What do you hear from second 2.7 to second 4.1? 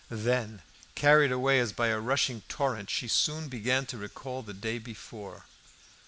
she soon began to